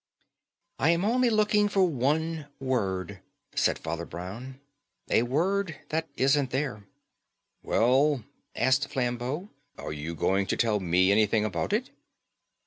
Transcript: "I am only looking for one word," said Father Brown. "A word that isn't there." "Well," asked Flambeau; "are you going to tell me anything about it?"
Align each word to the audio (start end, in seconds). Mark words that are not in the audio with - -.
"I 0.79 0.89
am 0.89 1.05
only 1.05 1.29
looking 1.29 1.69
for 1.69 1.83
one 1.83 2.47
word," 2.59 3.19
said 3.53 3.77
Father 3.77 4.03
Brown. 4.07 4.59
"A 5.11 5.21
word 5.21 5.75
that 5.89 6.07
isn't 6.15 6.49
there." 6.49 6.87
"Well," 7.61 8.23
asked 8.55 8.87
Flambeau; 8.89 9.49
"are 9.77 9.93
you 9.93 10.15
going 10.15 10.47
to 10.47 10.57
tell 10.57 10.79
me 10.79 11.11
anything 11.11 11.45
about 11.45 11.71
it?" 11.71 11.91